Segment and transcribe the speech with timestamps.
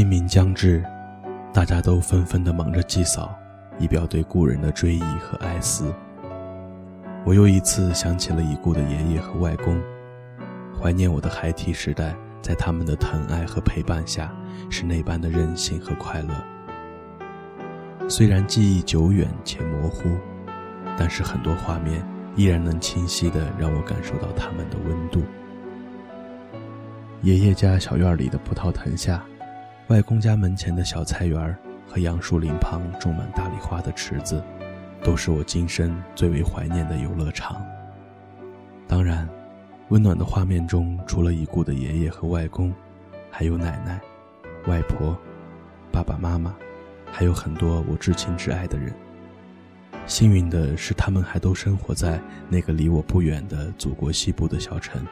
[0.00, 0.82] 清明将至，
[1.52, 3.38] 大家都纷纷的忙着祭扫，
[3.78, 5.92] 以表对故人的追忆和哀思。
[7.22, 9.78] 我又一次想起了已故的爷爷和外公，
[10.74, 14.34] 怀念我的孩提时代，在他们的疼爱和陪伴下，
[14.70, 16.34] 是那般的任性和快乐。
[18.08, 20.16] 虽然记忆久远且模糊，
[20.96, 22.02] 但是很多画面
[22.36, 25.22] 依然能清晰的让我感受到他们的温度。
[27.20, 29.22] 爷爷家小院里的葡萄藤下，
[29.90, 34.40] 外公家门前的小菜园和杨树林旁种满大丽花的池子。
[35.02, 37.60] 都是我今生最为怀念的游乐场。
[38.86, 39.28] 当然，
[39.88, 42.72] 温暖的画面中，除了已故的爷爷和外公，
[43.32, 43.98] 还有奶奶、
[44.68, 45.18] 外婆、
[45.90, 46.54] 爸爸妈妈，
[47.10, 48.94] 还有很多我至亲至爱的人。
[50.06, 55.04] 幸运的是，他们还都生活在那个离我不远的祖国西部的小城。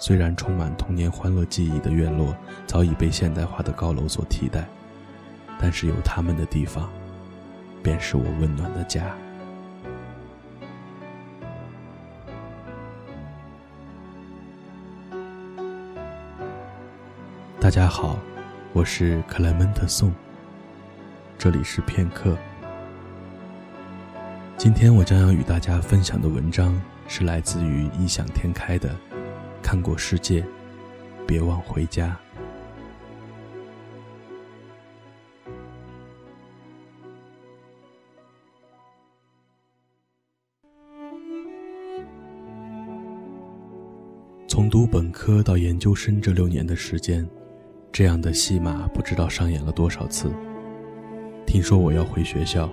[0.00, 2.34] 虽然充满童年欢乐记忆的院落
[2.66, 4.64] 早已被现代化的高楼所替代，
[5.60, 6.88] 但是有他们的地方。
[7.82, 9.14] 便是我温暖的家。
[17.60, 18.18] 大家好，
[18.72, 20.12] 我是克莱门特宋。
[21.38, 22.36] 这里是片刻。
[24.56, 28.94] 今天我将要与大家分享的文章是来自于异想天开的。
[29.70, 30.42] 看过世界，
[31.26, 32.18] 别忘回家。
[44.46, 47.28] 从读本科到研究生这六年的时间，
[47.92, 50.32] 这样的戏码不知道上演了多少次。
[51.46, 52.70] 听说我要回学校，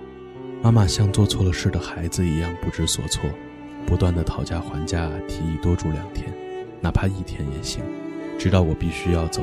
[0.62, 3.28] 妈妈像做错了事的孩子一样不知所措，
[3.86, 6.32] 不断的讨价还价，提议多住两天，
[6.80, 7.82] 哪怕一天也行，
[8.38, 9.42] 直到我必须要走。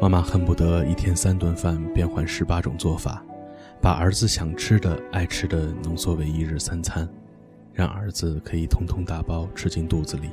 [0.00, 3.22] 妈妈恨不得一天三顿饭变换十八种做法，
[3.80, 7.08] 把儿子想吃的、爱吃的浓缩为一日三餐，
[7.72, 10.30] 让儿子可以通通打包吃进肚子里。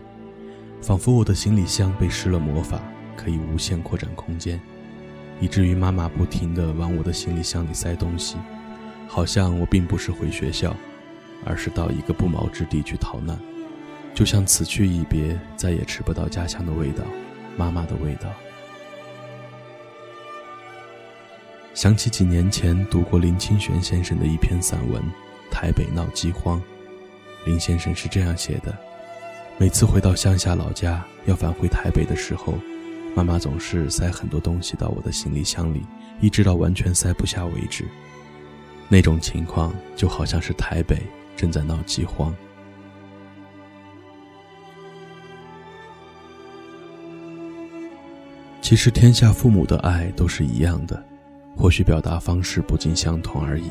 [0.81, 2.81] 仿佛我的行李箱被施了魔法，
[3.15, 4.59] 可以无限扩展空间，
[5.39, 8.37] 以至于妈妈不停地往我的行李箱里塞东西，
[9.07, 10.75] 好像我并不是回学校，
[11.45, 13.37] 而是到一个不毛之地去逃难，
[14.13, 17.03] 就像此去一别，再也吃不到家乡的味道，
[17.57, 18.29] 妈妈的味道。
[21.73, 25.01] 想起几年前读过林清玄先生的一篇散文
[25.49, 26.59] 《台北闹饥荒》，
[27.45, 28.77] 林先生是这样写的。
[29.57, 32.55] 每次回到乡下老家，要返回台北的时候，
[33.15, 35.81] 妈妈总是塞很多东西到我的行李箱里，
[36.19, 37.85] 一直到完全塞不下为止。
[38.89, 40.97] 那种情况就好像是台北
[41.37, 42.35] 正在闹饥荒。
[48.71, 50.97] 其实天下父母的爱都是一样的，
[51.57, 53.69] 或许表达方式不尽相同而已。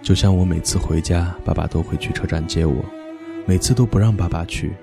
[0.00, 2.82] 就像我每次回家，爸爸都会去车站接我，
[3.44, 4.74] 每次都不让爸爸去。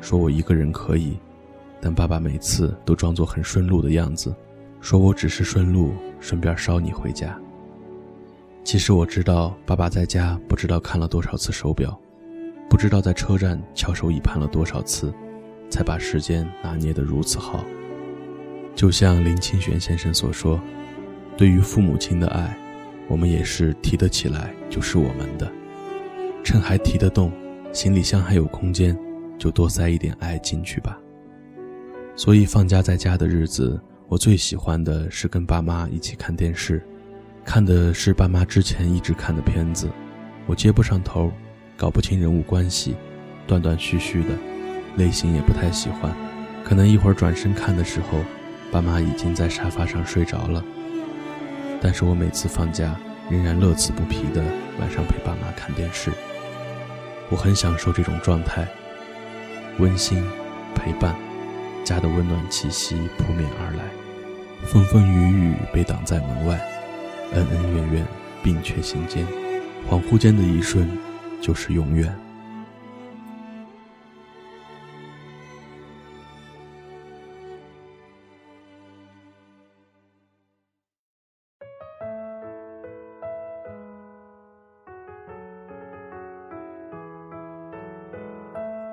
[0.00, 1.16] 说我一个人可以，
[1.80, 4.34] 但爸爸每次都装作很顺路的样子，
[4.80, 7.38] 说我只是顺路，顺便捎你回家。
[8.64, 11.96] 其实我知道，爸爸在家不知道看了多少次手表，
[12.68, 15.14] 不知道在车站翘首以盼了多少次，
[15.70, 17.64] 才把时间拿捏得如此好。
[18.74, 20.60] 就像林清玄先生所说，
[21.36, 22.56] 对于父母亲的爱，
[23.08, 25.50] 我们也是提得起来就是我们的，
[26.42, 27.32] 趁还提得动，
[27.72, 28.96] 行李箱还有空间。
[29.38, 30.96] 就多塞一点爱进去吧。
[32.14, 36.80] 所以放假在家的日子，我最喜欢的是跟爸妈一起看电视，
[37.44, 39.88] 看的是爸妈之前一直看的片子，
[40.46, 41.32] 我接不上头，
[41.76, 42.94] 搞不清人物关系，
[43.44, 44.28] 断断续续的，
[44.96, 46.14] 类型也不太喜欢。
[46.62, 48.20] 可能一会儿转身看的时候，
[48.72, 50.64] 爸妈已经在沙发上睡着了。
[51.80, 52.96] 但是我每次放假，
[53.28, 54.42] 仍然乐此不疲的
[54.80, 56.10] 晚上陪爸妈看电视。
[57.28, 58.66] 我很享受这种状态。
[59.78, 60.22] 温馨
[60.74, 61.14] 陪伴，
[61.84, 63.84] 家的温暖气息扑面而来，
[64.66, 66.60] 风风雨雨被挡在门外，
[67.32, 68.06] 恩恩怨怨
[68.42, 69.26] 并却心间，
[69.88, 70.88] 恍惚间的一瞬，
[71.40, 72.14] 就是永远。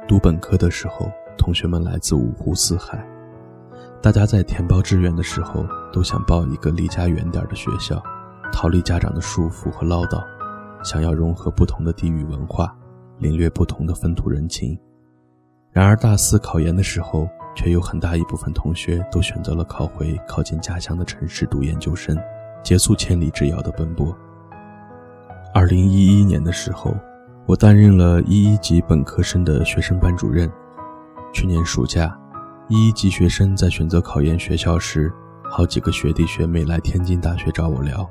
[0.09, 1.07] 读本科的时候，
[1.37, 3.07] 同学们来自五湖四海，
[4.01, 5.63] 大家在填报志愿的时候
[5.93, 8.01] 都想报一个离家远点的学校，
[8.51, 10.19] 逃离家长的束缚和唠叨，
[10.83, 12.75] 想要融合不同的地域文化，
[13.19, 14.75] 领略不同的风土人情。
[15.71, 22.17] 然而大四考研的时候，却有很大一部分同学都选择了考回靠近家乡的城市读研究生，
[22.63, 24.11] 结束千里之遥的奔波。
[25.53, 26.95] 二零一一年的时候，
[27.45, 30.51] 我担任了一一级本科生的学生班主任。
[31.33, 32.15] 去年暑假，
[32.67, 35.11] 一一级学生在选择考研学校时，
[35.49, 38.07] 好几个学弟学妹来天津大学找我聊。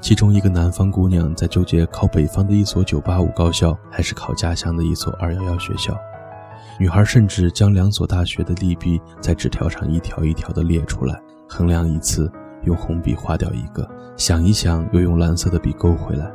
[0.00, 5.96] 其中一个南方姑娘在纠结考北方的一所985高校，还是考家乡的一所211学校。
[6.78, 12.30] 女孩甚至将两所大学的利弊在纸条上一条一条的列出来，衡量一次，
[12.64, 16.30] 用红笔划掉一个，想一想，又用蓝色的笔勾回来，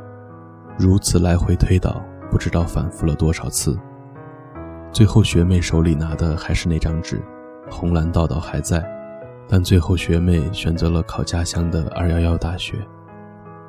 [0.78, 3.76] 如此来回推导，不知道反复了多少次。
[4.92, 7.20] 最后，学妹手里拿的还是那张纸，
[7.68, 8.80] 红蓝道道还在，
[9.48, 12.76] 但最后学妹选择了考家乡的211大学。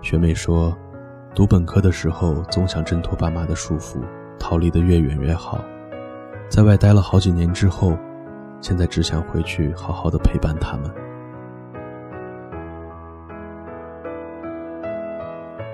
[0.04, 0.78] 学妹说，
[1.34, 4.00] 读本科的时候总想挣脱爸妈的束缚，
[4.38, 5.66] 逃离得越远越好。
[6.48, 7.98] 在外待了好几年之后，
[8.62, 10.92] 现在只想回去好好的陪伴他们。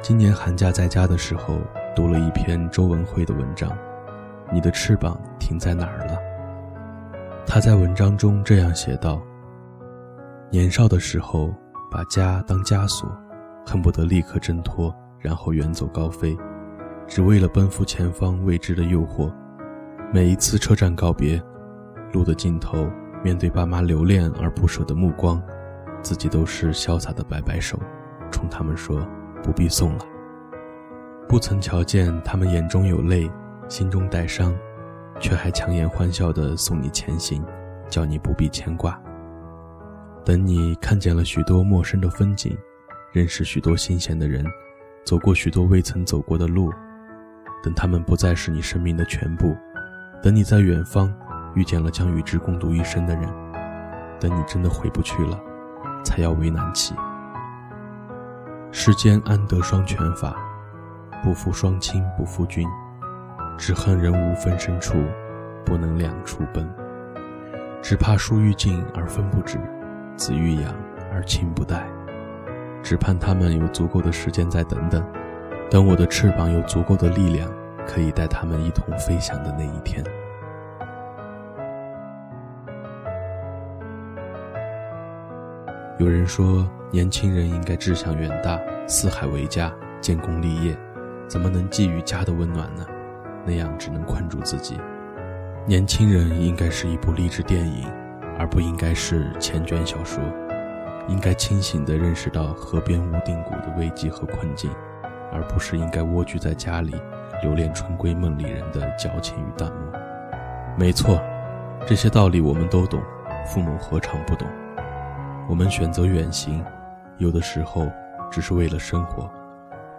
[0.08, 1.60] 今年寒假在家的时候，
[1.96, 3.72] 读了一篇周文慧的文章，
[4.54, 6.14] 《你的翅膀停在哪儿了》。
[7.44, 9.20] 他在文章中这样写道：
[10.52, 11.52] 年少的时候，
[11.90, 13.10] 把家当枷锁，
[13.66, 16.38] 恨不得立刻挣脱，然后远走高飞，
[17.08, 19.34] 只为了奔赴前方未知的诱惑。
[20.14, 21.42] 每一次车站告别，
[22.14, 22.88] 路的尽头，
[23.24, 25.42] 面对爸妈留恋而不舍的目光，
[26.04, 27.80] 自己都是潇洒的摆摆手，
[28.30, 29.04] 冲他们说
[29.46, 30.06] 不必送了。
[31.30, 33.30] 不曾瞧见他们眼中有泪，
[33.70, 34.56] 心中带伤，
[35.20, 37.46] 却还强颜欢笑地送你前行，
[37.88, 39.00] 叫你不必牵挂。
[40.24, 42.58] 等你看见了许多陌生的风景，
[43.12, 44.44] 认识许多新鲜的人，
[45.06, 46.72] 走过许多未曾走过的路，
[47.64, 49.56] 等他们不再是你生命的全部。
[50.24, 51.14] 等你在远方
[51.54, 53.30] 遇见了将与之共度一生的人，
[54.20, 55.40] 等你真的回不去了，
[56.04, 56.96] 才要为难起。
[58.88, 60.36] 世间安得双全法？
[61.24, 62.70] 不负双亲不负君，
[63.58, 64.94] 只恨人无分身处，
[65.66, 66.64] 不能两处奔。
[67.82, 69.58] 只怕树欲静而风不止，
[70.16, 70.72] 子欲养
[71.12, 71.84] 而亲不待。
[72.84, 75.04] 只盼他们有足够的时间再等等，
[75.68, 77.50] 等我的翅膀有足够的力量。
[77.88, 80.04] 可以带他们一同飞翔的那一天。
[85.98, 90.78] 有人说，年轻人应该志向远大，四海为家，建功立业，
[91.26, 92.86] 怎么能觊觎家的温暖呢？
[93.46, 94.78] 那样只能困住自己。
[95.66, 97.90] 年轻人应该是一部励志电影，
[98.38, 100.22] 而不应该是千卷小说。
[101.08, 104.70] 应该清醒地认识到河边无定谷的危机和困境，
[105.32, 106.94] 而不是应该蜗居在家里。
[107.42, 110.00] 留恋春闺梦里人的矫情与淡漠。
[110.78, 111.22] 没错，
[111.86, 113.02] 这些道理我们都懂，
[113.46, 114.46] 父母何尝不懂？
[115.48, 116.64] 我们选择远行，
[117.18, 117.92] 有的时候
[118.32, 119.30] 只是为了生活，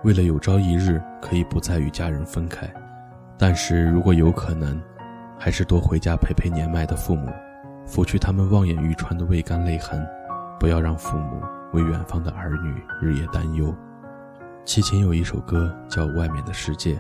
[0.03, 2.69] 为了有朝一日可以不再与家人分开。
[3.39, 4.81] 但是如果有可能，
[5.39, 7.31] 还是多回家陪陪年迈的父母，
[7.87, 10.05] 拂去他们望眼欲穿的未干泪痕，
[10.59, 11.41] 不要让父母
[11.73, 13.75] 为远方的儿女日夜担忧。
[14.65, 16.95] 齐秦有一首歌叫《外面的世界》。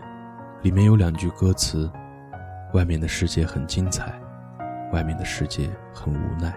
[0.62, 1.88] 里面有两句歌词
[2.74, 4.12] ：“外面的世界很精彩，
[4.92, 6.52] 外面的世界很无奈。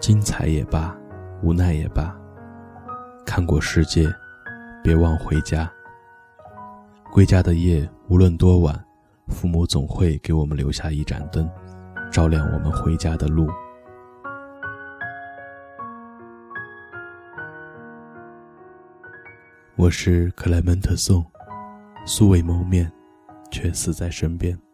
[0.00, 0.96] 精彩也罢，
[1.42, 2.16] 无奈也罢，
[3.26, 4.08] 看过世界，
[4.82, 5.70] 别忘回家。
[7.12, 8.84] 归家的夜，无论多晚，
[9.28, 11.50] 父母总会给我们留下一盏灯，
[12.10, 13.48] 照亮我们回家的路。”
[19.76, 21.24] 我是克莱门特颂，
[22.04, 22.90] 素未谋面。
[23.50, 24.67] 却死在身边。